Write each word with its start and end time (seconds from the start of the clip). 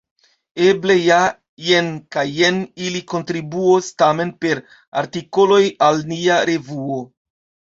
Eble 0.67 0.93
ja 1.01 1.17
jen 1.65 1.91
kaj 2.15 2.23
jen 2.37 2.57
ili 2.85 3.03
kontribuos 3.13 3.93
tamen 4.03 4.33
per 4.47 4.65
artikoloj 5.03 5.63
al 5.91 6.03
nia 6.15 6.41
revuo. 6.53 6.99